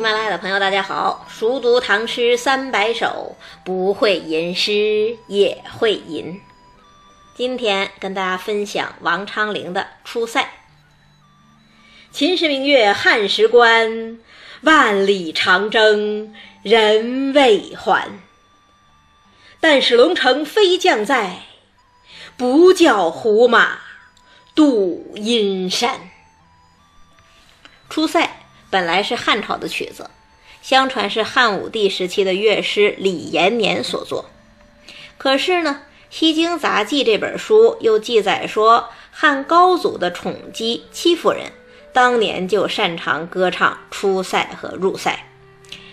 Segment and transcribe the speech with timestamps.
[0.00, 1.26] 喜马拉雅的朋友，大家好！
[1.28, 6.40] 熟读唐诗三百首，不会吟诗也会吟。
[7.34, 10.40] 今天跟大家分享王昌龄的《出塞》：
[12.10, 14.18] 秦时明月汉时关，
[14.62, 18.08] 万里长征人未还。
[19.60, 21.40] 但使龙城飞将在，
[22.38, 23.80] 不教胡马
[24.54, 25.96] 度阴山。
[27.90, 28.22] 《出塞》
[28.70, 30.08] 本来是汉朝的曲子，
[30.62, 34.30] 相传是汉武帝时期的乐师李延年所作。
[35.18, 41.52] 可是呢，《西京杂记》这本书又记载说，汉高祖的宠姬戚夫人
[41.92, 45.26] 当年就擅长歌唱出塞和入塞。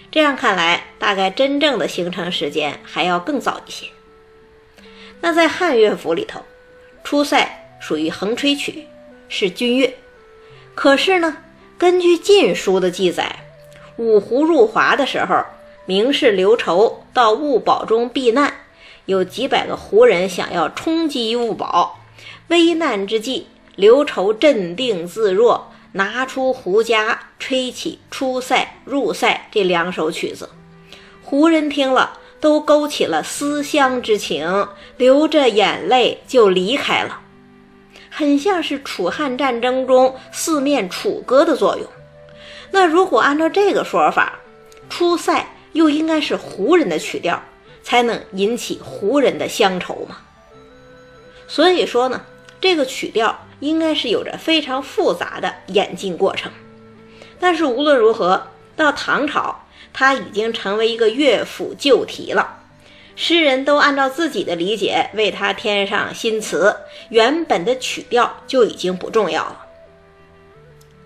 [0.10, 3.88] 这样看来，大概真正的形成时间还要更早一些。
[5.20, 6.46] 那在汉乐府里头，
[7.04, 8.88] 出塞属于横吹曲，
[9.28, 9.94] 是军乐。
[10.74, 11.38] 可是呢，
[11.80, 13.36] 根据《晋书》的记载，
[13.98, 15.46] 五胡入华的时候，
[15.86, 18.52] 名士刘愁到物堡中避难，
[19.06, 22.00] 有几百个胡人想要冲击物堡。
[22.48, 25.72] 危难之际，刘愁镇定自若。
[25.94, 28.56] 拿出胡笳，吹起《出塞》
[28.92, 30.50] 《入塞》这两首曲子，
[31.24, 34.68] 胡人听了都勾起了思乡之情，
[34.98, 37.20] 流着眼泪就离开了，
[38.18, 41.88] 很像是楚汉战争中四面楚歌的作用。
[42.72, 44.40] 那如果按照这个说法，
[44.92, 45.40] 《出塞》
[45.74, 47.40] 又应该是胡人的曲调，
[47.84, 50.18] 才能引起胡人的乡愁嘛？
[51.48, 52.24] 所以说呢，
[52.60, 53.40] 这个曲调。
[53.60, 56.52] 应该是有着非常复杂的演进过程，
[57.40, 62.57] 但是无论如何，到唐朝，它已经成为一个乐府旧题了。
[63.20, 66.78] 诗人都按照自己的理解为它添上新词，
[67.10, 69.66] 原本的曲调就已经不重要了。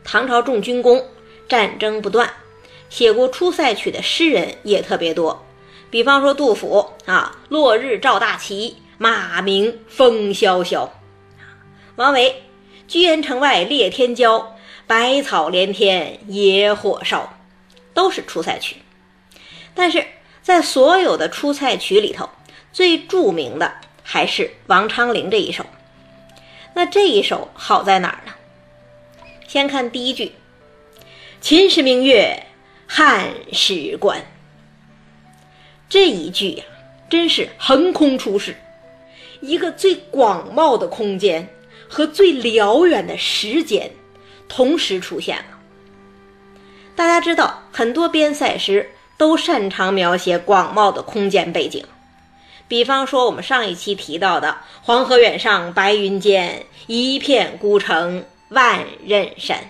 [0.04, 1.08] 唐朝重军功，
[1.48, 2.30] 战争不断，
[2.90, 5.46] 写过《出塞曲》的诗人也特别多。
[5.90, 10.92] 比方说杜甫啊，“落日照大旗，马鸣风萧萧。”
[11.96, 12.44] 王维，
[12.90, 14.48] 居延城外裂天骄，
[14.86, 17.38] 百草连天野火烧，
[17.94, 18.76] 都是出塞曲。
[19.74, 20.06] 但是
[20.42, 22.30] 在所有的出塞曲里头，
[22.72, 25.66] 最著名的还是王昌龄这一首。
[26.74, 28.34] 那这一首好在哪儿呢？
[29.48, 30.34] 先看第一句
[31.42, 32.48] ：“秦时明月
[32.88, 34.26] 汉时关。”
[35.90, 36.64] 这一句呀，
[37.10, 38.56] 真是横空出世，
[39.42, 41.50] 一个最广袤的空间。
[41.94, 43.92] 和最辽远的时间
[44.48, 45.60] 同时出现了。
[46.96, 48.90] 大家知道，很多边塞诗
[49.22, 51.86] 都擅长描写广袤的空间背景，
[52.68, 59.70] 比方说我们上一期提到的“黄河远上白云间，一片孤城万仞山”。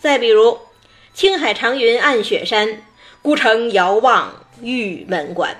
[0.00, 0.58] 再比如
[1.12, 2.80] “青海长云暗雪山，
[3.20, 4.32] 孤城遥望
[4.62, 5.54] 玉门关”，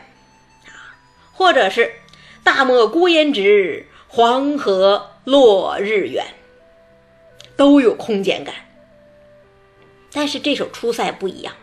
[1.35, 1.93] 或者是
[2.43, 5.11] “大漠孤烟直，黄河”。
[5.25, 6.23] 落日圆
[7.57, 8.55] 都有空间感，
[10.13, 11.55] 但是这首《出塞》不一样，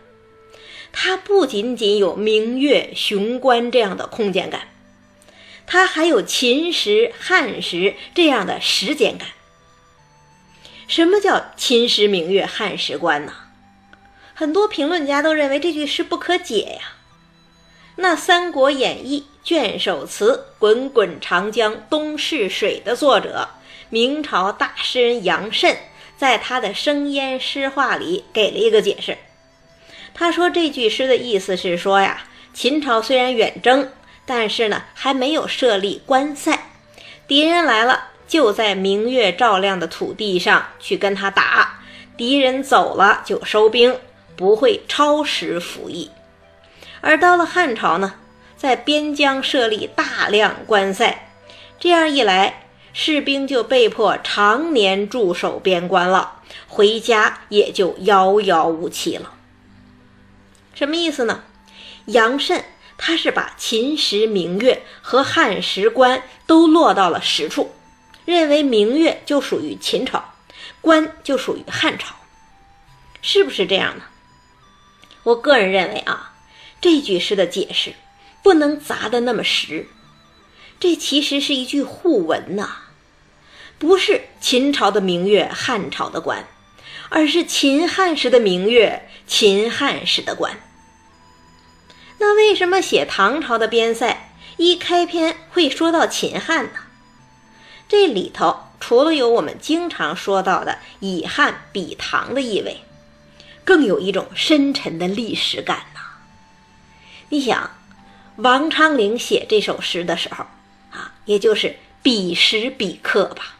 [0.92, 4.68] 它不仅仅有明月雄关这样的空间感，
[5.66, 9.28] 它还有秦时、汉时这样的时间感。
[10.86, 13.32] 什么叫秦时明月汉时关呢？
[14.34, 16.94] 很多评论家都认为这句诗不可解呀。
[17.96, 23.48] 那《三国演义》卷首词《滚滚长江东逝水》的作者，
[23.90, 25.76] 明朝大诗人杨慎，
[26.16, 29.16] 在他的《生烟诗话》里给了一个解释。
[30.14, 33.90] 他说这句诗的意思是说呀，秦朝虽然远征，
[34.26, 36.58] 但是呢还没有设立关塞，
[37.26, 41.80] 敌人来了就在明月照亮的土地上去跟他打，
[42.16, 43.96] 敌人走了就收兵，
[44.36, 46.10] 不会超时服役。
[47.00, 48.14] 而到了汉朝呢，
[48.56, 51.28] 在边疆设立大量关塞，
[51.80, 59.32] 这样一来，士兵就被迫常年驻守边关了，回家也就遥遥无期了。
[60.74, 61.44] 什么意思呢？
[62.06, 62.64] 杨慎
[62.98, 67.74] 他是把秦时明月和汉时关都落到了实处，
[68.24, 70.34] 认为明月就属于秦朝，
[70.80, 72.16] 关就属于汉朝，
[73.20, 74.04] 是不是这样呢？
[75.24, 76.30] 我个人认为啊。
[76.80, 77.94] 这句诗的解释
[78.42, 79.86] 不能砸得那么实，
[80.80, 82.76] 这其实是一句互文呐，
[83.78, 86.44] 不是秦朝的明月，汉朝的关，
[87.14, 90.58] 而是秦汉时的明月，秦汉时的关。
[92.18, 96.80] 那为什么写唐朝的边塞一开篇会说到秦汉呢？
[97.86, 102.80] 这里头除了有我们经常说到的以汉比唐的意味，
[103.62, 106.00] 更有一种深沉的历史感呐。
[107.28, 107.72] 你想，
[108.36, 110.46] 王昌龄写这首诗的时候
[110.90, 113.56] 啊，也就是彼时彼刻吧，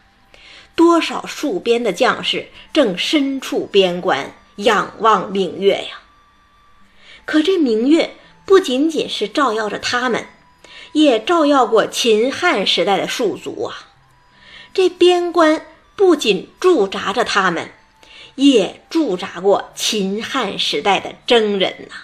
[0.75, 6.01] 多少戍边的将士正身处边关，仰望明月呀。
[7.25, 8.15] 可这明月
[8.45, 10.25] 不仅仅是照耀着他们，
[10.91, 13.89] 也照耀过秦汉时代的戍卒啊。
[14.73, 15.65] 这边关
[15.95, 17.69] 不仅驻扎着他们，
[18.35, 21.95] 也驻扎过秦汉时代的征人呐。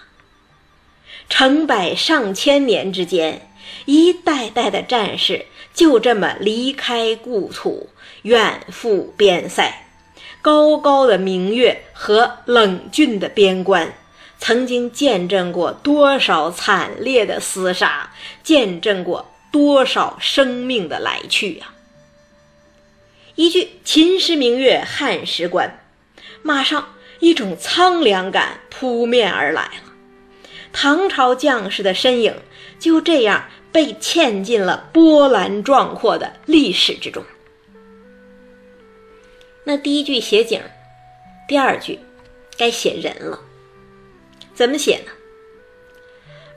[1.28, 3.52] 成百上千年之间，
[3.86, 7.90] 一代代的战士就这么离开故土，
[8.24, 9.86] 远赴边塞。
[10.42, 13.94] 高高的明月和冷峻的边关。
[14.42, 18.10] 曾经见证过多少惨烈的厮杀，
[18.42, 21.74] 见证过多少生命的来去呀！
[23.36, 25.84] 一句“秦时明月汉时关”，
[26.42, 29.94] 马上一种苍凉感扑面而来了。
[30.72, 32.34] 唐朝将士的身影
[32.80, 33.44] 就这样
[33.74, 37.22] 被嵌进了波澜壮阔的历史之中。
[39.70, 40.60] 那第一句写景，
[41.48, 42.00] 第二句
[42.58, 43.40] 该写人了。
[44.56, 45.12] 怎么写呢？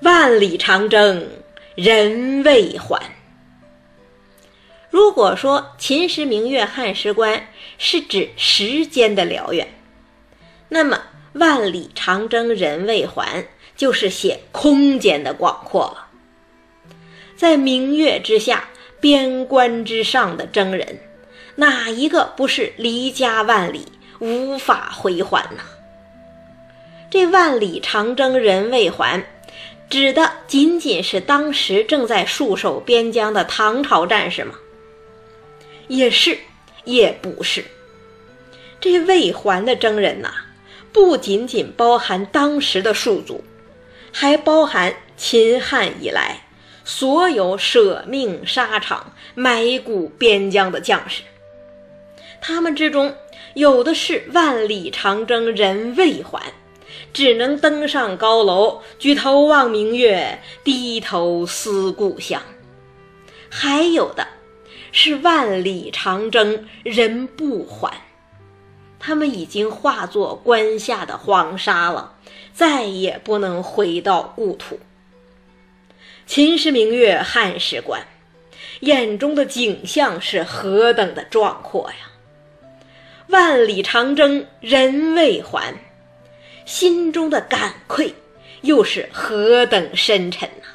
[0.00, 1.29] 万里长征
[1.75, 3.14] 人未还。
[4.88, 9.69] 如果说秦时明月汉时关是指时间的辽远，
[10.70, 11.03] 那么
[11.35, 16.08] 万里长征人未还就是写空间的广阔了。
[17.37, 18.70] 在明月之下、
[19.03, 20.99] 边关之上的征人，
[21.57, 23.87] 哪一个不是离家万里、
[24.21, 25.63] 无法回还呢？
[27.11, 29.23] 这万里长征人未还，
[29.91, 34.55] 指的仅仅是当时正在戍守边疆的唐朝战士吗？
[35.89, 36.39] 也是，
[36.85, 37.63] 也不是。
[38.81, 40.33] 这未还的征人呐，
[40.91, 43.45] 不仅仅包含当时的戍卒，
[44.11, 46.47] 还包含秦汉以来
[46.83, 51.23] 所有舍命沙场、埋骨边疆的将士。
[52.43, 53.15] 他们之中，
[53.55, 56.53] 有的是万里长征人未还。
[57.15, 62.43] 只能登上高楼，举头望明月，低头思故乡。
[63.49, 64.27] 还有的
[64.93, 68.03] 是万里长征人不还，
[68.99, 72.15] 他们已经化作关下的黄沙了，
[72.53, 74.81] 再也不能回到故土。
[76.27, 78.06] 秦时明月汉时关，
[78.81, 82.12] 眼中的景象是何等的壮阔呀！
[83.32, 85.75] 万里长征人未还。
[86.67, 88.14] 心中的感愧
[88.61, 90.67] 又是何等深沉呐！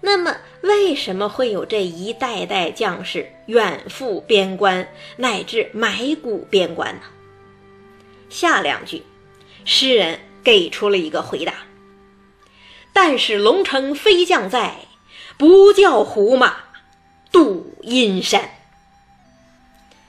[0.00, 7.02] 那么，为什么会有这一代代将士远赴边关，乃至埋骨边关呢？
[8.28, 9.04] 下两句，
[9.64, 11.54] 诗人给出了一个回答
[12.92, 14.76] ：“但使龙城飞将在，
[15.38, 16.56] 不教胡马
[17.30, 18.50] 度阴山。”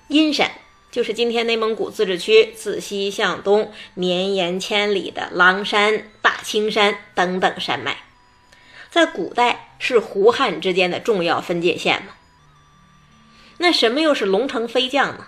[0.08, 0.52] 阴山。
[0.90, 7.98] 就是今天内蒙古自治区自西向东绵延千里的狼山、大青山等等山脉，
[8.90, 12.14] 在古代是胡汉之间的重要分界线嘛。
[13.58, 15.28] 那什么又是龙城飞将呢？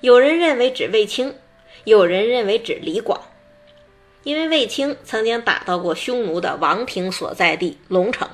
[0.00, 1.36] 有人认为指卫青，
[1.84, 3.22] 有人认为指李广，
[4.24, 8.28] 因为卫青曾经打到过匈奴的王庭所在地龙城，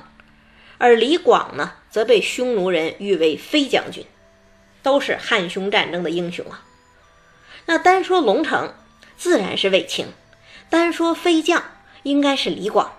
[0.79, 4.03] 而李广呢，则被匈奴人誉为飞将军。
[4.87, 6.63] 都是汉匈战争的英雄啊！
[7.65, 8.73] 那单说龙城，
[9.17, 10.05] 自然是卫青；
[10.69, 11.61] 单说飞将，
[12.03, 12.93] 应该是李广。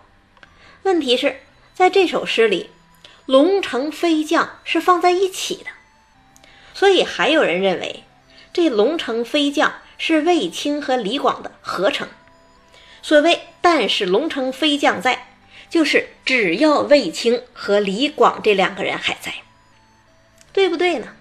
[0.82, 1.40] 问题是
[1.72, 2.68] 在这首诗里，
[3.24, 5.70] 龙城飞将是放在一起的，
[6.74, 8.04] 所以还有人认为
[8.52, 12.06] 这龙城飞将是卫青和李广的合成。
[13.00, 15.28] 所谓“但是龙城飞将在”，
[15.70, 19.36] 就是只要卫青和李广这两个人还在，
[20.52, 21.14] 对不对呢？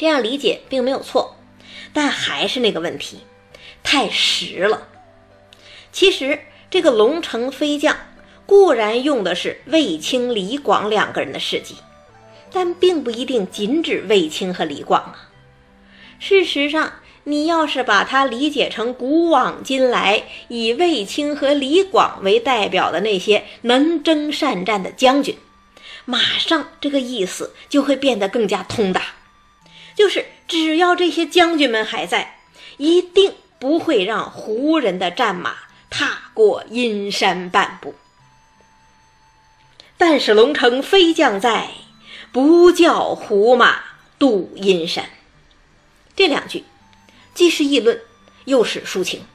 [0.00, 1.36] 这样理解并没有错，
[1.92, 3.18] 但还是那个问题，
[3.82, 4.88] 太实了。
[5.92, 6.40] 其实
[6.70, 7.94] 这个龙城飞将
[8.46, 11.74] 固然用的是卫青、李广两个人的事迹，
[12.50, 15.28] 但并不一定仅指卫青和李广啊。
[16.18, 25.36] 事实上，你要是把它理解成古往今来以卫青和李广为代表的那些能征善战的将军，
[26.06, 29.02] 马上这个意思就会变得更加通达。
[30.00, 32.38] 就是只要这些将军们还在，
[32.78, 35.54] 一定不会让胡人的战马
[35.90, 37.94] 踏过阴山半步。
[39.98, 41.68] 但是龙城飞将在，
[42.32, 43.82] 不教胡马
[44.18, 45.10] 渡阴山。
[46.16, 46.64] 这两句
[47.34, 48.00] 既是议论，
[48.46, 49.26] 又是抒情，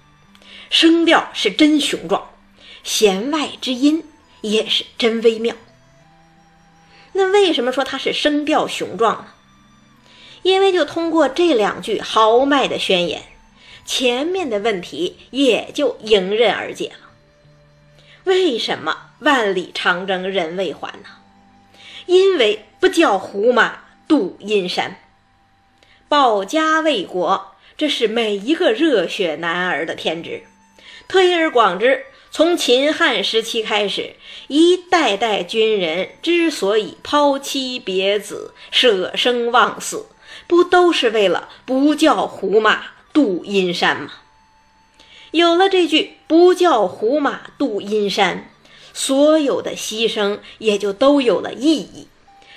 [0.72, 2.32] 声调是真雄壮，
[2.84, 4.04] 弦外之音
[4.42, 5.56] 也是真微妙。
[7.14, 9.28] 那为什么说它是声调雄壮呢？
[10.46, 13.24] 因为就通过这两句豪迈的宣言，
[13.84, 17.10] 前面的问题也就迎刃而解了。
[18.26, 21.10] 为什么万里长征人未还呢？
[22.06, 25.00] 因为不教胡马度阴山，
[26.08, 30.44] 保家卫国，这是每一个热血男儿的天职。
[31.08, 32.06] 推而广之。
[32.30, 34.14] 从秦汉时期开始，
[34.50, 40.06] 一代代军人之所以抛妻别子、舍生忘死，
[40.48, 42.84] 不都是为了不叫胡马
[43.14, 44.12] 度阴山吗？
[45.32, 48.50] 有了这句“不叫胡马度阴山”，
[48.94, 52.08] 所有的牺牲也就都有了意义。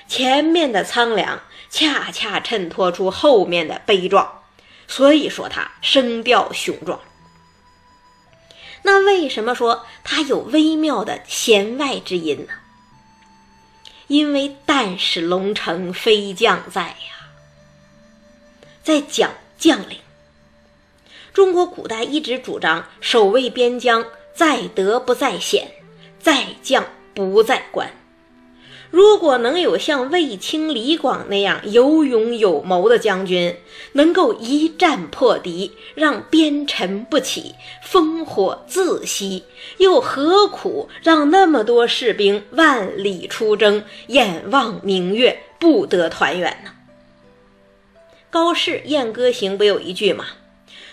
[0.06, 4.42] 前面的苍凉，恰恰衬托出后面的悲壮，
[4.86, 7.00] 所以说它声调雄壮。
[8.82, 12.52] 那为什么说它有微妙的弦外之音呢？
[14.06, 17.17] 因为但使龙城飞将在呀，
[18.88, 19.98] 在讲将领。
[21.34, 24.02] 中国古代一直主张守卫边疆，
[24.34, 25.72] 在德不在险，
[26.18, 27.92] 在将不在官。
[28.90, 33.54] 如果能有像卫青、李广那样有勇有谋的将军，
[33.92, 37.54] 能够一战破敌，让边臣不起，
[37.86, 39.42] 烽火自熄，
[39.76, 46.70] 又何苦让那么多士兵万里出征，眼望明月，不得团圆呢？
[48.30, 50.26] 高适《燕歌行》不有一句吗？“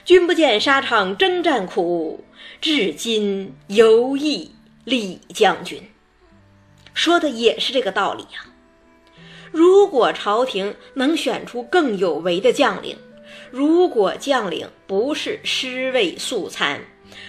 [0.05, 2.23] 君不见沙场征战苦，
[2.61, 4.51] 至今犹忆
[4.85, 5.81] 李将军。”
[6.93, 8.45] 说的也是这个道理呀。
[9.51, 12.97] 如果朝廷能选出更有为的将领，
[13.51, 16.79] 如果将领不是尸位素餐，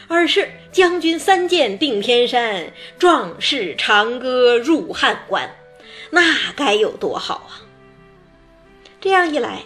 [0.07, 5.51] 而是将军三箭定天山，壮士长歌入汉关，
[6.11, 6.23] 那
[6.55, 7.67] 该有多好啊！
[9.01, 9.63] 这样一来，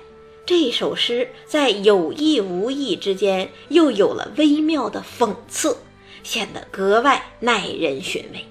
[0.51, 5.77] 这首诗在有意无意之间又有了微妙的讽刺，
[6.25, 8.45] 显得格外耐人寻味。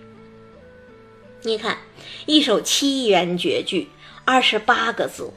[1.42, 1.80] 你看，
[2.26, 3.90] 一首七言绝句，
[4.24, 5.34] 二十八个字，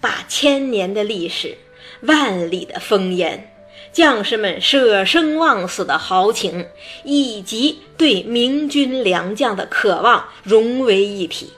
[0.00, 1.56] 把千年的历史、
[2.00, 3.54] 万里的烽烟、
[3.92, 6.66] 将士们舍生忘死的豪情，
[7.04, 11.52] 以及对明军良将的渴望融为一体，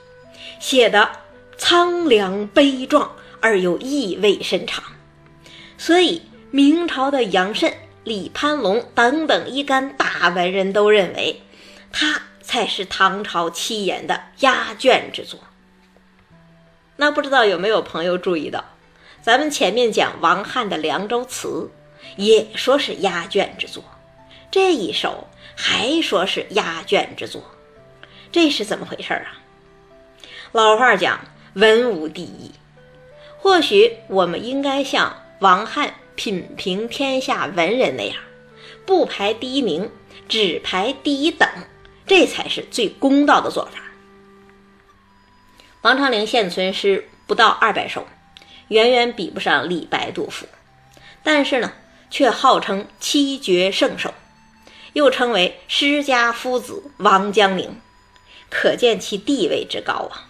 [0.59, 1.09] 写得
[1.57, 4.83] 苍凉悲壮而又意味深长。
[5.77, 7.71] 所以，明朝的杨慎、
[8.03, 11.43] 李攀龙等等一干大文人都认为，
[11.91, 12.23] 他。
[12.45, 15.39] 才是唐朝七言的压卷之作。
[16.97, 18.65] 那不知道有没有朋友注意到，
[19.21, 21.71] 咱们前面讲王翰的《凉州词》，
[22.17, 23.81] 也说是压卷之作，
[24.51, 27.41] 这一首还说是压卷之作，
[28.29, 29.39] 这是怎么回事啊？
[30.51, 31.21] 老话讲
[31.53, 32.51] 文无第一，
[33.43, 38.15] 或许我们应该像王翰品评天下文人那样，
[38.85, 39.91] 不排第一名，
[40.29, 41.49] 只排第一等。
[42.07, 43.81] 这才是最公道的做法。
[45.81, 48.07] 王昌龄现存诗不到二百首，
[48.69, 50.47] 远远比不上李白、杜甫，
[51.21, 51.73] 但是呢，
[52.09, 54.13] 却号称七绝圣手，
[54.93, 57.75] 又称为诗家夫子王江宁，
[58.49, 60.29] 可见其地位之高啊。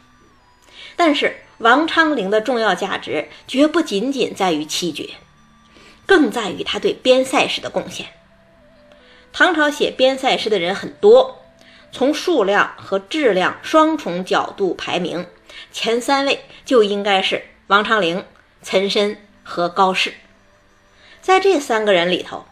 [0.95, 5.09] 但是王昌龄的重要价值绝不仅仅在于七绝，
[6.05, 8.07] 更在于他对边塞诗的贡献。
[9.31, 11.39] 唐朝写边塞诗的人很多。
[11.95, 15.27] 从数量和质量双重角度排名，
[15.71, 18.25] 前三位就应该是王昌龄、
[18.63, 20.15] 岑参和高适。
[21.21, 22.45] 在这三个人里头，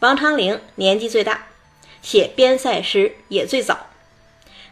[0.00, 1.46] 王昌龄年纪最大，
[2.02, 3.86] 写边塞诗也最早。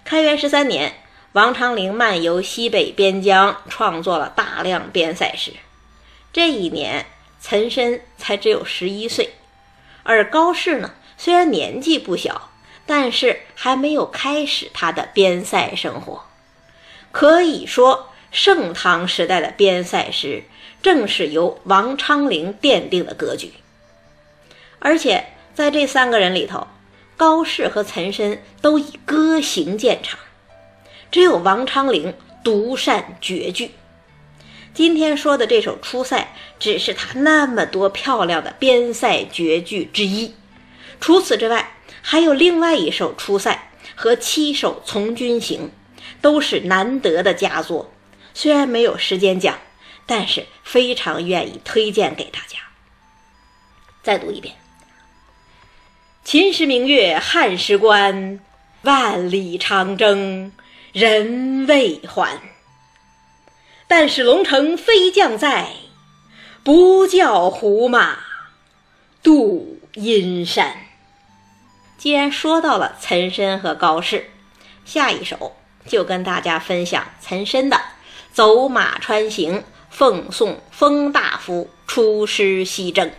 [0.05, 0.95] 开元十三年，
[1.39, 5.53] 王昌龄漫游西北边疆，创作了大量边塞诗。
[6.33, 7.07] 这一年，
[7.41, 9.35] 岑参才只有十一岁，
[10.03, 12.51] 而高适呢，虽然年纪不小。
[12.87, 16.25] 但是还没有开始他的边塞生活，
[17.13, 20.43] 可以说盛唐时代的边塞诗
[20.83, 23.53] 正是由王昌龄奠定的格局。
[24.81, 26.67] 而且在这三个人里头，
[27.17, 30.19] 高适和岑参都以歌行见长，
[31.11, 33.73] 只有王昌龄独善绝句。
[34.75, 36.21] 今天说的这首《出塞》，
[36.59, 40.35] 只是他那么多漂亮的边塞绝句之一。
[41.01, 45.67] 除此之外，还有另外一首《出塞》和七首《从军行》，
[46.21, 47.93] 都是难得的佳作。
[48.35, 49.59] 虽然没有时间讲，
[50.07, 52.59] 但是非常愿意推荐给大家。
[54.03, 54.55] 再读一遍
[56.23, 58.39] ：“秦时明月汉时关，
[58.83, 60.53] 万里长征
[60.93, 62.41] 人未还。
[63.87, 65.71] 但使龙城飞将在，
[66.63, 68.19] 不教胡马
[69.23, 70.77] 度阴山。”
[71.99, 74.31] 既然说到了岑参和高适，
[74.85, 77.77] 下一首就跟大家分享岑参的
[78.33, 79.59] 《走马川行》，
[79.91, 83.11] 奉送封大夫出师西征。